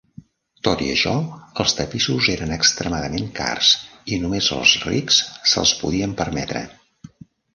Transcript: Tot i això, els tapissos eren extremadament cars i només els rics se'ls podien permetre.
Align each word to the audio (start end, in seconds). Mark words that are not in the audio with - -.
Tot 0.67 0.79
i 0.85 0.85
això, 0.93 1.11
els 1.63 1.75
tapissos 1.79 2.29
eren 2.35 2.53
extremadament 2.55 3.29
cars 3.39 3.69
i 4.15 4.19
només 4.23 4.49
els 4.57 4.75
rics 4.87 5.19
se'ls 5.53 5.75
podien 5.83 6.17
permetre. 6.23 6.65